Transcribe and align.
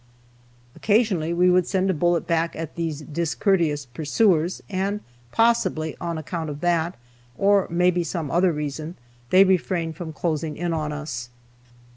Occasionally 0.75 1.31
we 1.31 1.51
would 1.51 1.67
send 1.67 1.91
a 1.91 1.93
bullet 1.93 2.25
back 2.25 2.55
at 2.55 2.75
these 2.75 3.01
discourteous 3.01 3.85
pursuers, 3.85 4.63
and 4.67 5.01
possibly 5.31 5.95
on 6.01 6.17
account 6.17 6.49
of 6.49 6.59
that, 6.61 6.97
or 7.37 7.67
maybe 7.69 8.03
some 8.03 8.31
other 8.31 8.51
reason, 8.51 8.95
they 9.29 9.43
refrained 9.43 9.95
from 9.95 10.11
closing 10.11 10.57
in 10.57 10.73
on 10.73 10.91
us. 10.91 11.29